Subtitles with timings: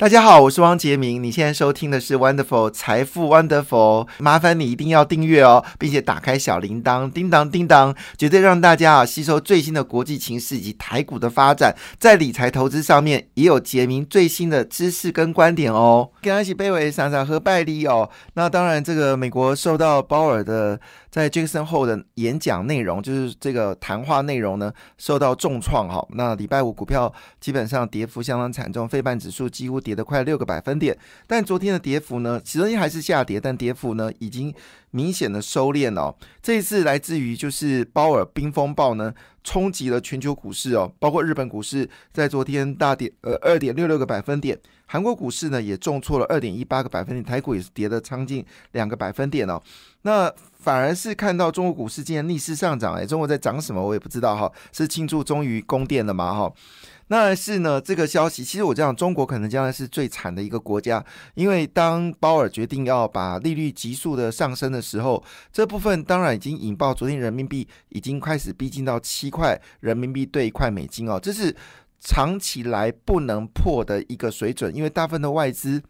[0.00, 1.22] 大家好，我是汪杰明。
[1.22, 16.10] 你现在收听的是 Wonderful 财富 Wonderful，麻烦你一定要订阅哦，并且打开小铃铛，叮当叮当，绝对让大家啊吸收最新的国际情势以及台股的发展，在理财投资上面也有杰明最新的知识跟观点哦。
[16.22, 18.08] 跟他一起卑微闪闪和拜利哦。
[18.32, 20.80] 那当然，这个美国受到鲍尔的
[21.10, 26.02] 在杰克森后的演讲内容，就是这个谈话内容呢，受到重创哈。
[26.12, 29.89] 那礼拜五股票基本上跌幅相当惨重，费半指数几乎跌。
[29.90, 30.96] 跌了快六个百分点，
[31.26, 34.54] 但昨天的跌幅呢，昨天还是下跌，但跌幅呢已经
[34.92, 36.14] 明显的收敛哦。
[36.40, 44.56] 这一次来自于就是鲍尔冰风暴呢，冲击了全球股市哦，包括日本股市在昨天大跌呃二点六六个百分点，
[44.86, 49.60] 韩国股市呢也重挫了二点一八个百分点，台股也是跌了将近两个百分点哦。
[50.02, 56.52] 那反而是看到中国股市今天逆势上涨，哎，中国在涨什么我也不知道哈，是庆祝终于供电了吗哈？
[57.12, 65.20] 那是呢，这个消息其实我讲，中国可能将来是最惨的一个国家，因为当鲍尔决定要把利率急速的上升的时候，
[65.52, 71.52] 这部分当然已经引爆昨天人民币已经开始逼近到七块人民币兑一块美金哦，这是
[71.98, 75.82] 长期来不能破的一个水准，因为大部分的外资。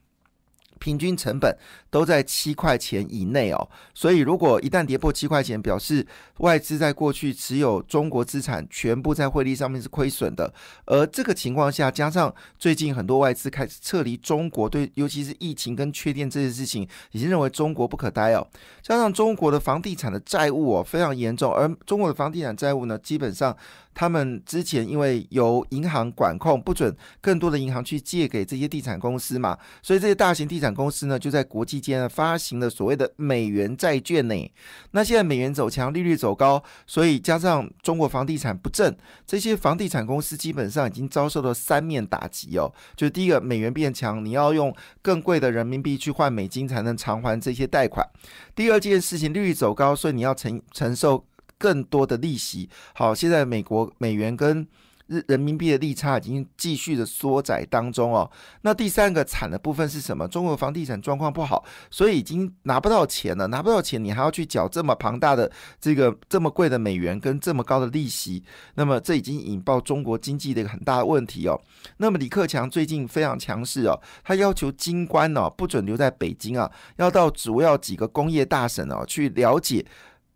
[0.81, 1.56] 平均成本
[1.91, 6.05] 都在七块钱以内哦，所以如果一旦跌破七块钱，表示
[6.39, 10.53] 外资在过去持有中国资产全部在汇率上面是亏损的。
[10.86, 18.45] 而这个情况下，加上最近很多外资开始撤离中国，对，尤其是疫情跟缺电这些事情，已经认为中国不可待哦。
[18.83, 23.56] 加上中国的房地产的债务哦非常严重，而中国的房地产债务呢，基本上。
[23.94, 34.52] 他们之前因为由银行管控，不准更多的银行去借给这些地产公司嘛，所以这些大型地产公司呢，就在国际间发行了所谓的美元债券呢。
[34.92, 38.96] 那现在美元走强，利率走高，所以加上中国房地产不振，
[39.27, 42.72] 这些房地产公司基本上已经遭受了三面打击哦。
[42.96, 48.06] 就是第一个，美元变强，你要用更贵的人民币去换美金才能偿还这些贷款；
[48.55, 51.24] 第二件事情，利率走高，所以你要承承受。
[51.61, 54.67] 更多的利息，好，现在美国美元跟
[55.08, 58.30] 日人民币的利差已经继续的缩窄当中哦。
[58.62, 60.27] 那第三个惨的部分是什么？
[60.29, 68.45] 中国房地产状况不好，所以已经拿不到钱了，拿不到钱，你还要去缴这么庞大的这个这么贵的美元跟这么高的利息，
[68.77, 71.61] 那么这已经引爆中国经济的一个很大的问题哦。
[71.96, 79.85] 那么李克强最近非常强势哦，他要求金官哦不准留在北京啊，要到主要几个工业大省哦去了解。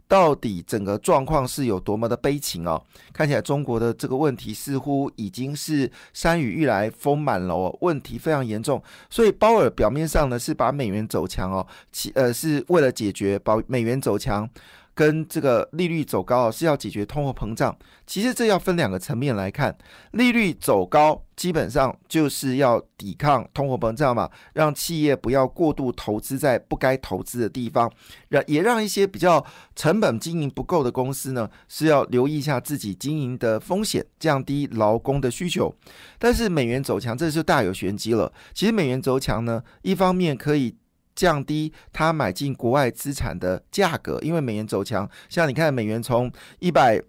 [0.06, 2.80] 到底整个状况是有多么的悲情哦？
[3.12, 8.82] 看起来中国的这个问题似乎已经是山雨欲来风满楼，问题非常严重。
[9.08, 14.48] 所以鲍尔表面上呢是把美元走强哦，其呃是为了解决保美元走强。
[14.94, 19.76] 跟这个利率走高是要解决通货膨胀，其实这要分两个层面来看。
[20.12, 27.90] 利率走高基本上就是要抵抗通货膨胀嘛，让企业不要过度投资在不该投资的地方，
[28.28, 29.44] 让也让一些比较
[29.74, 35.74] 成本经营不够的公司呢是要留意一下自己经营的风险，降低劳工的需求。
[36.20, 38.32] 但是美元走强，这就大有玄机了。
[38.52, 40.76] 其实美元走强呢，一方面可以。
[41.14, 47.00] 降低他买进国外资产的价格，因为美元走强，像你看美元从一百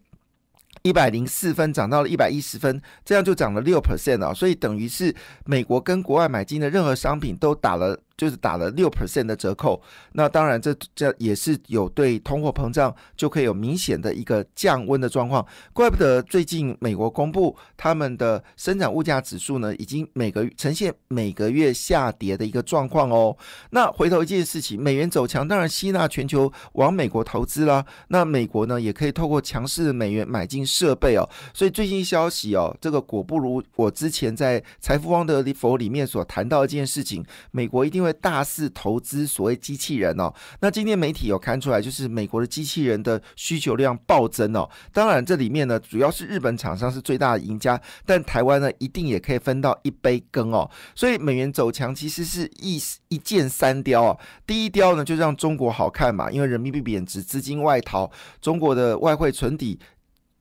[0.83, 7.99] 一百零四分涨到了一百一十分，这样就涨了六 percent 啊，所以等于是美国跟国外买进的任何商品都打了。
[8.17, 9.81] 就是打了六 percent 的折扣，
[10.13, 23.35] 那当然这这也是有对通货膨胀就可以有明显的一个降温的状况，怪不得最近美国公布他们的生产物价指数呢，已经每个呈现每个月下跌的一个状况哦。
[23.71, 27.85] 那回头一件事情，美元走强，当然吸纳全球往美国投资啦。
[28.07, 31.29] 那美国呢，也可以透过强势的美元买进设备哦。
[31.53, 37.21] 所以最近消息哦，这个果不如我之前在财富汪德里佛里面所谈到一件事情，
[37.51, 38.04] 美国一定。
[38.05, 44.69] 会大肆投资所谓机器人哦，那今天媒体有看出来，就是美国的机器人的需求量暴增哦。
[44.93, 50.69] 当然，这里面呢，主要是日本厂商是最大的赢家，但台湾呢，一定也可以分到一杯羹哦。
[50.93, 54.17] 所以美元走强其实是一一箭三雕啊。
[54.45, 58.09] 第一雕呢，就让中国好看嘛，因为人民币贬值，资金外逃，
[58.39, 59.79] 中国的外汇存底。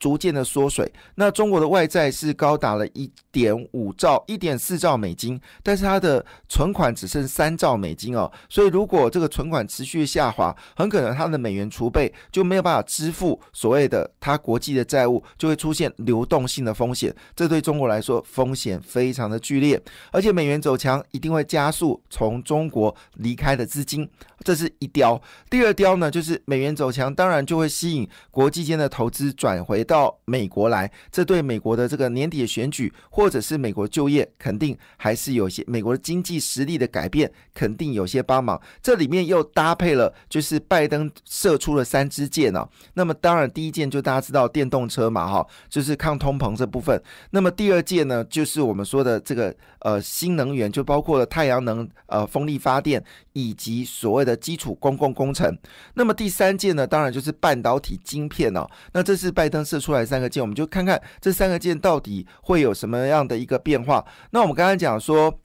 [0.05, 19.81] 逐渐的缩水，那中国的外债是高达了一点五兆、一点四兆美金，但是它的存款只剩三兆美金哦，所以如果这个存款持续下滑，很可能它的美元储备就没有办法支付所谓的它国际的债务，就会出现流动性的风险，这对中国来说风险非常的剧烈，
[20.13, 24.07] 而且美元走强一定会加速从中国离开的资金，
[24.41, 25.19] 这是一雕。
[25.49, 29.94] 第二雕呢，就是美元走强，当然就会吸引国际间的投资转回到。
[29.95, 38.61] 到美国来，这对美国的这个年底的选举，或者是美国就业，肯定还是有些美国的经济实力的改变，肯定有些帮忙。
[38.83, 42.69] 这里面又搭配了，就是拜登射出了三支箭哦。
[42.95, 47.01] 那么当然，第一件就大家知道电动车嘛，哈，就是抗通膨这部分。
[47.31, 53.01] 那么第二件呢，就是我们说的这个呃新能源，就包括了太阳能、呃风力发电
[53.35, 55.55] 以及所谓的基础公共工程。
[55.93, 58.67] 那么第三件呢，当然就是半导体晶片哦。
[58.95, 64.03] 那这是拜登射出来三个箭，我们就看看这三个箭到底会有什么样的一个变化。
[64.31, 65.39] 那我们刚刚讲说。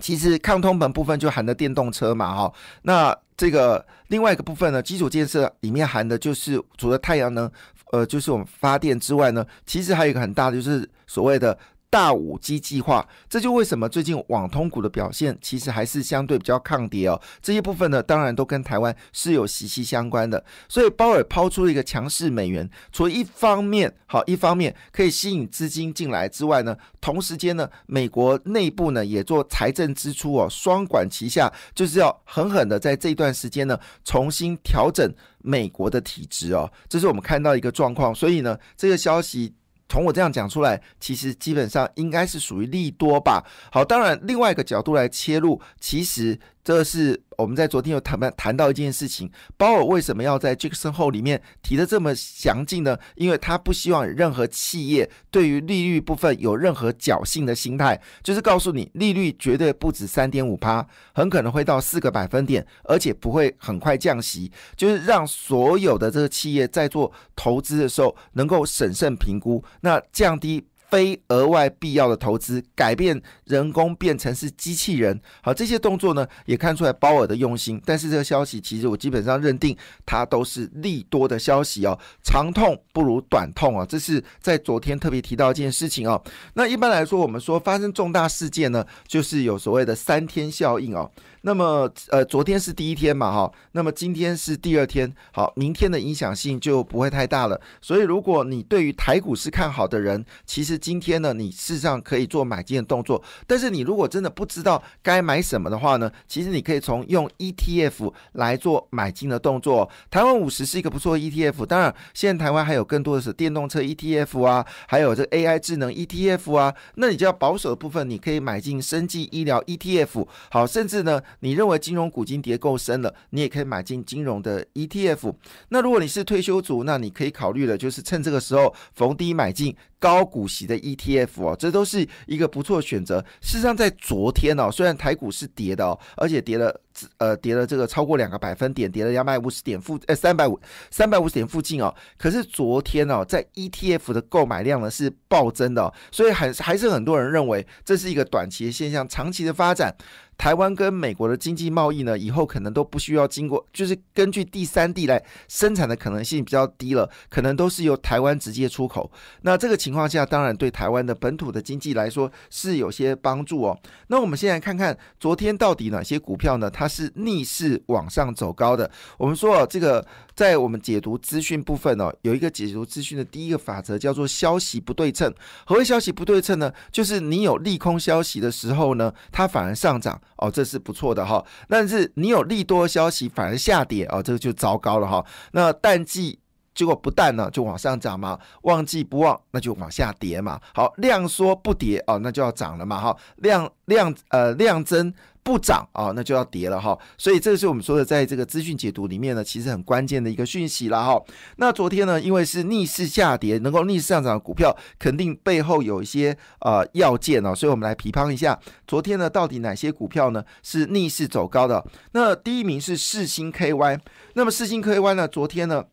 [0.00, 2.52] 其实抗通膨部分就含的电动车嘛，哈，
[2.82, 7.48] 那这个另外一个部分呢，基础建设里面含的就是除了太阳能，
[7.92, 11.56] 呃，就是我们发电之外呢，其实还有一个很大的就是所谓的。
[11.94, 17.22] 大五 G 计划，这就为什么最近网通股的表现其实还是相对比较抗跌哦。
[17.40, 20.44] 这些部分呢，当然都跟台湾是有息息相关的。
[20.68, 35.08] 所以鲍尔抛出了一个强势美元，除一方面好，一方面可以吸引资金进来之外呢，同时间呢，美国内部呢也做财政支出哦，双管齐下，就是要狠狠的在这段时间呢重新调整
[35.38, 36.68] 美国的体质哦。
[36.88, 38.12] 这是我们看到一个状况。
[38.12, 39.54] 所以呢，这个消息。
[39.88, 43.44] 从我这样讲出来，其实基本上应该是属于利多吧。
[43.70, 46.38] 好，当然另外一个角度来切入，其实。
[46.64, 52.98] 这是我们在昨天有谈谈到一件事情，鲍尔为什么要在杰克森后里面提的这么详尽呢？
[53.16, 70.64] 因为他不希望任何企业对于利率部分有任何侥幸的心态，就是告诉你利率绝对不止三点五趴，很可能会到四个百分点，而且不会很快降息，就是让所有的这个企业在做投资的时候能够审慎评估，那降低。
[70.94, 77.82] 非额外必要的投资，改变人工变成是机器人，好，这些动作呢也看出来鲍尔的用心。
[77.84, 79.76] 但是这个消息其实我基本上认定
[80.06, 86.22] 它都是利多的消息哦，长痛不如短痛啊，这是在昨天特别提到一件事情哦。
[86.52, 91.10] 那一般来说，我们说发生重大事件呢，就是有所谓的三天效应哦。
[91.46, 97.60] 那么，呃，昨天是第一天嘛，哈，那么今天是第二天，好，明天的影响性就不会太大了。
[97.82, 103.22] 所以，如果你对于台股是看好的人，其实今天呢，你事实上可以做买进的动作。
[103.46, 109.90] 但是，你如果真的不知道该买什么的话呢，其实你可以从用 ETF 来做买进的动作。
[110.10, 116.74] 台湾五十是一个不错的 ETF，当然，现在台湾还有更多的是电动车 ETF 啊，还有这 AI 智能 ETF 啊。
[116.94, 121.20] 那你就要保守的部分，你可以买进生技医疗 ETF，好，甚至呢。
[121.40, 125.34] 你认为金融股金跌够深了，你也可以买进金融的 ETF。
[125.68, 133.24] 那如果你是退休族，那你可以考虑的就是趁这个时候逢低买进高股息的 ETF 哦，这都是一个不错的选择。
[133.40, 136.80] 事实上，在昨天哦，虽然台股是跌的哦，而且跌了。
[137.18, 140.56] 呃，跌了这个超过两个百分点，跌了两百五十点附，呃，三百五
[140.92, 141.92] 三百五十点附近哦。
[142.16, 149.92] 可是昨天哦，在 ETF 的购买量呢是暴增的，所以还还是很多人认为这是一个短期的现象，长期的发展。
[150.36, 159.10] 台湾跟美国的经济贸易呢，以后可能都不需要经过，就是根据第三地来生产的可能性比较低了，可能都是由台湾直接出口。
[159.42, 163.78] 那这个情况下，当然对台湾的本土的经济来说是有些帮助哦。
[164.08, 166.70] 那我们先来看看昨天到底哪些股票呢？
[166.70, 168.90] 它是逆势往上走高的。
[169.16, 170.04] 我们说哦，这个
[170.34, 175.32] 在我们解读资讯部分哦，有一个解读资讯的第一个法则叫做消息不对称。
[175.64, 176.72] 何为消息不对称呢？
[176.90, 181.44] 就是你有利空消息的时候呢，它反而上涨哦，这是不错的哈。
[181.68, 185.24] 但是你有利多消息反而下跌哦，这个就糟糕了哈。
[185.52, 186.38] 那淡季
[186.74, 190.60] 结果不淡呢，就往上涨嘛；旺季不旺，那就往下跌嘛。
[190.74, 193.16] 好，量缩不跌哦，那就要涨了嘛哈。
[193.36, 195.12] 量量呃量增。
[195.44, 196.98] 不涨啊，那就要跌了哈。
[197.18, 201.22] 所以这个是我们说的，在这个资讯解读里面呢，其实很关键的一个讯息了哈。
[201.58, 207.54] 那昨天呢，因为是逆势下跌，能够逆势上涨的股票，肯定背后有一些呃要件哦。
[207.54, 211.84] 所以我们来批判一下，昨天呢，到底哪些股票呢是逆势走高的？
[212.12, 214.00] 那第一名是世星 KY，
[214.32, 215.84] 那么世星 KY 呢，昨天呢？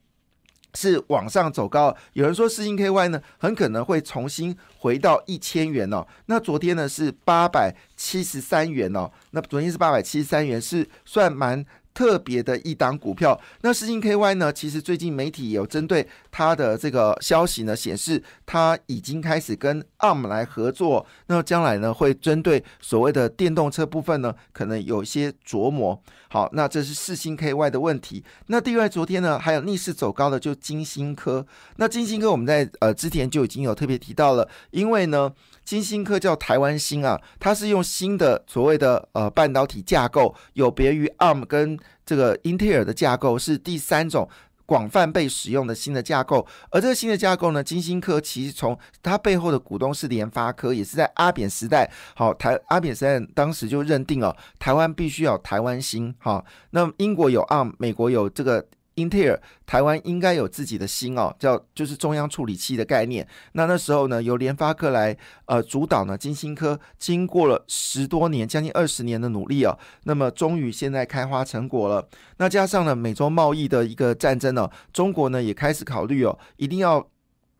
[0.73, 6.05] 是往上走高，有人说四星 KY 呢，很可能会重新回到一千元哦。
[6.27, 11.65] 那昨天呢是八百七十三元哦，那昨天是八百七十三元，是算蛮。
[11.93, 14.51] 特别的一档股票，那世金 KY 呢？
[14.51, 21.05] 其实最近媒体有针对它的这个消息呢，显示它已经开始跟 ARM 来合作。
[21.27, 26.01] 那将来呢，会针对所谓的电动车部分呢，可能有一些琢磨。
[26.29, 28.23] 好，那这是世星 KY 的问题。
[28.47, 31.45] 那第二，昨天呢，还有逆势走高的就金星科。
[31.75, 35.31] 那金星科我们在呃之前就已经有特别提到了，因为呢。
[35.71, 44.27] 金星科叫台湾星啊，它是用新的所谓的呃半导体架构，有别于 ARM 跟这个英特尔的架构，是第三种。
[44.65, 46.45] 广泛被使用的新的架构。
[46.71, 58.65] 而这个新的架构呢，金星科其实从它背后的股东是联发科，也是在阿扁时代，好台阿扁时代当时就认定了台湾必须要台湾芯，好，那英国有 ARM，美国有这个。
[59.01, 63.27] 英特尔台湾应该有自己的心哦，叫就是中央处理器的概念。
[63.53, 72.07] 那那时候呢，由联发科来呃主导呢，金星科经过了十多年，将近二十年的努力哦，那么终于现在开花成果了。
[72.37, 77.05] 那加上呢美洲贸易的一个战争呢，中国呢也开始考虑哦，一定要。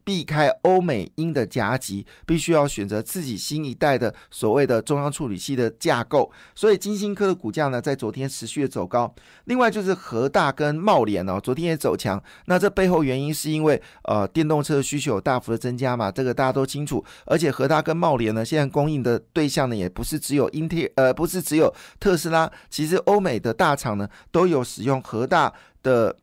[0.04, 6.32] 避开欧美英的夹击，必须要选择自己新一代的所谓的中央处理器的架构。
[6.56, 9.14] 所以金星科的股价呢，在昨天持续的走高。
[9.46, 12.22] 另外就是和大跟茂联哦，昨天也走强。
[12.46, 17.04] 那这背后原因是因为呃电动车需求大幅的增加嘛，这个大家都清楚。
[17.26, 25.54] 而且和大跟茂联呢，现在供应的对象呢，也不是只有英特呃，不是只有特斯拉，其实欧美的大厂呢，都有使用和大
[25.84, 26.16] 的。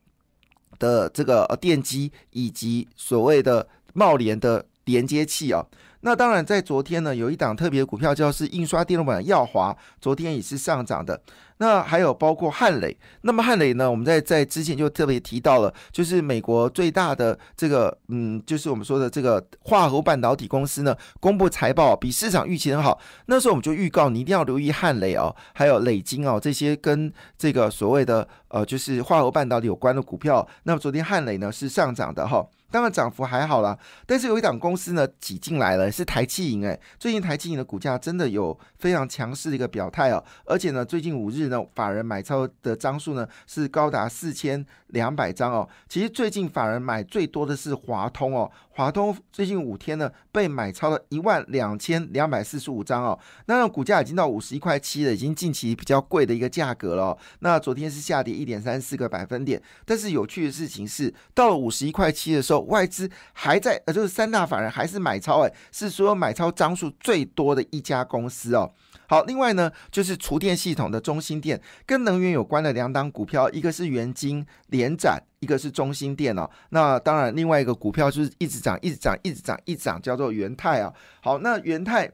[0.79, 5.65] 的这个电机以及所谓的帽联的连接器啊，
[6.01, 11.21] 那当然在昨天呢，有一档特别股票叫是印刷电路板耀华，昨天也是上涨的。
[11.61, 13.91] 那还有包括汉磊，那么汉磊呢？
[13.91, 23.01] 我们在在之前就特别提到了，就是美国最大的这个，嗯，就是我们说的这个化合半导体公司呢，公布财报比市场预期很好。
[23.27, 30.47] 那时候我们就预告你一定要留意汉磊哦，还有磊晶哦这些跟这个所谓的呃，就是化合半导体有关的股票。
[30.63, 41.49] 那么昨天汉磊呢是上涨的哈，当然涨幅还好啦，但是有一档公司呢挤进来了，是台气银哎，最近台气银的股价真的有非常强势的一个表态哦，而且呢最近五日。
[41.49, 45.67] 呢法人买超的张数呢是高达四千两百张哦。
[45.89, 53.19] 其实最近法人买最多的是华通哦，华通最近五天呢被买超了一万两千两百四十五张哦。
[53.47, 57.17] 那股价已经到五十一块七了，已经近期比较贵的一个价格了。
[57.39, 68.73] 那昨天是下跌一点三四个百分点，但是有趣的事情是，到了五十一块七的时候，外资还在呃，就是三大法人还是买超哎，是所有买超张数最多的一家公司哦。
[69.07, 76.49] 好，另外呢，就是厨电系统的中心店，跟能源有关的两档股票，一个是元晶联展，一个是中心店哦。
[76.71, 80.93] 那当然，另外一个股票就是一直涨，一直涨，一直涨，一直涨，叫做元泰啊。
[81.23, 82.11] 好，那元泰，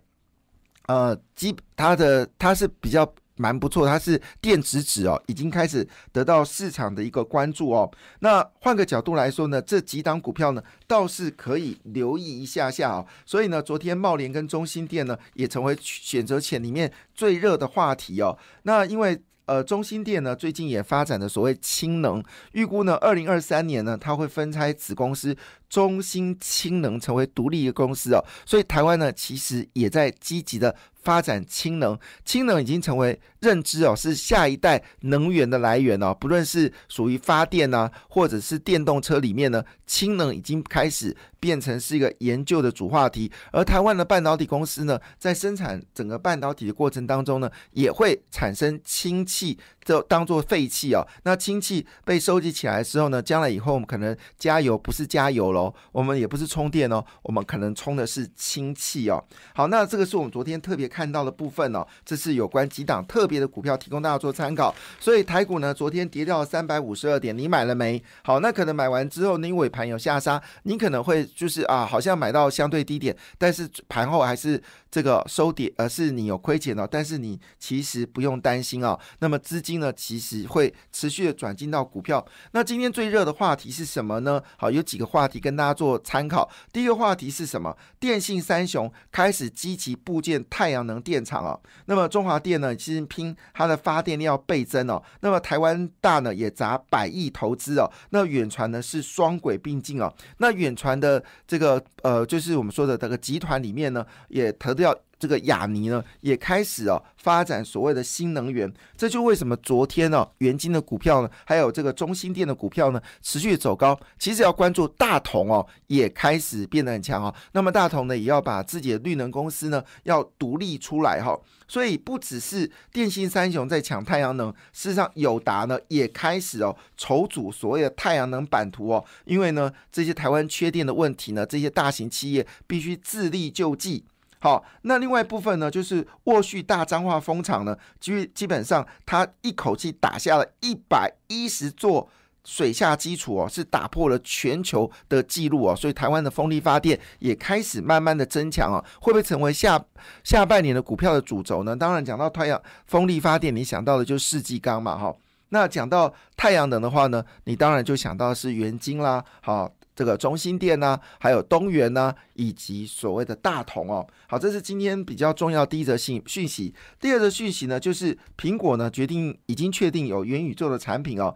[0.86, 3.12] 呃，基它的它是比较。
[3.36, 7.90] 蛮不错，它是电子纸哦，已经开始得到市场的一个关注哦。
[8.20, 13.06] 那换个角度来说呢，这几档股票呢倒是可以留意一下下哦。
[13.26, 18.38] 所以呢，昨天茂联跟中心店呢也成为选择权里面最热的话题哦。
[18.62, 22.22] 那因为呃中心店呢最近也发展的所谓氢能，
[22.52, 25.36] 预估呢二零二三年呢它会分拆子公司
[25.68, 28.24] 中心氢能成为独立的公司哦。
[28.46, 30.74] 所以台湾呢其实也在积极的。
[31.04, 36.12] 发展氢能，氢能已经成为认知哦，是下一代能源的来源哦。
[36.18, 43.30] 不论是属于发电啊，或者是电动车里面呢，氢能已经开始变成是一个研究的主话题。
[43.52, 51.06] 而台湾的半导体公司呢，在生产整个半导体的过程当中呢，也会产生氢气，就当做废气哦。
[51.24, 59.22] 那氢气被收集起来之后呢，将来以后我们可能加油不是加油喽，我们也不是充电哦，我们可能充的是氢气哦。
[59.54, 60.88] 好，那这个是我们昨天特别。
[60.94, 64.72] 看到的部分哦，这是有关几档特别的股票，提供大家做参考。
[65.00, 68.00] 所以台股呢，昨天跌掉了三百五十二点，你买了没？
[68.22, 76.86] 好，那可能买完之后，你尾盘有下杀，你可能会就是啊，好像买到相对低点，但是盘后还是这个收跌，而是你有亏钱哦。
[76.88, 78.96] 但是你其实不用担心哦。
[79.18, 82.24] 那么资金呢，其实会持续的转进到股票。
[82.52, 84.40] 那今天最热的话题是什么呢？
[84.56, 86.48] 好，有几个话题跟大家做参考。
[86.72, 87.76] 第一个话题是什么？
[87.98, 90.84] 电信三雄开始积极部建太阳。
[90.84, 95.02] 能电厂哦，那么中华电呢，其实拼它的发电量倍增哦。
[95.20, 97.90] 那么台湾大呢也砸百亿投资哦。
[98.10, 100.14] 那远传呢是双轨并进哦。
[100.36, 104.94] 那远传的这个呃，就是我们说的这个集团里面呢，也投掉。
[105.18, 113.98] 这个亚尼呢也开始哦发展所谓的新能源，这就为什么昨天呢元金的股票呢，还有这个中心店的股票呢持续走高。
[114.18, 117.34] 其实要关注大同哦，也开始变得很强哦。
[117.52, 121.38] 那么大同呢也要把自己的绿能公司呢要独立出来哈。
[121.66, 129.02] 所以不只是电信三雄在抢太阳能，事实上友达呢也开始哦筹组所谓的太阳能版图哦。
[129.24, 134.04] 因为呢这些台湾缺电的问题呢，这些大型企业必须自力救济。
[134.44, 142.06] 好，那另外一部分呢，就是沃旭大彰化风场呢，基基本上它一口气打下了一百一十座
[142.44, 149.82] 水下基础哦，是打破了全球的记录哦，所以台湾的风力发电也开始慢慢的增强哦，会不会成为下
[150.22, 151.74] 下半年的股票的主轴呢？
[151.74, 155.16] 当然讲到太阳风力发电，你想到的就是世纪钢嘛，哈。
[155.48, 164.06] 那讲到太阳能的话呢，你当然就想到是元晶啦，好，这个中心电呐，还有东元呐，以及所谓的大同哦。
[164.26, 166.74] 好，这是今天比较重要第一则信讯息。
[167.00, 171.34] 第二则讯息呢，就是苹果呢决定已经确定有元宇宙的产品哦。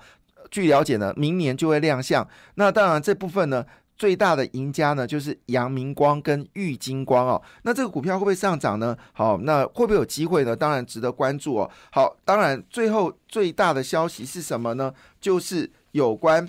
[0.50, 2.27] 据了解呢，明年就会亮相。
[2.55, 3.65] 那当然这部分呢。
[3.99, 7.43] 最大的赢家呢，就是阳明光跟玉金光哦。
[7.62, 8.97] 那这个股票会不会上涨呢？
[9.12, 10.55] 好，那会不会有机会呢？
[10.55, 11.71] 当然值得关注哦。
[11.91, 14.95] 好，当然最后最大的消息是什么呢？
[15.21, 16.49] 就是有关。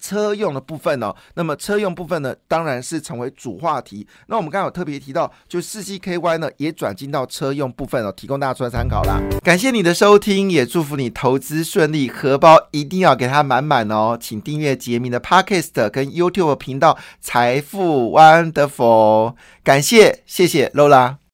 [0.00, 4.06] 车用的部分哦，那么车用部分呢，当然是成为主话题。
[4.28, 9.20] 那我们刚刚有特别提到，就四 G KY 呢，也转进到车用部分哦，提供大家出来参考啦。
[9.44, 14.16] 感谢你的收听，也祝福你投资顺利，荷包一定要给它满满哦。
[14.18, 21.18] 请订阅杰明的 Podcast 跟 YouTube 频道财富 Wonderful，感谢谢谢 Lola。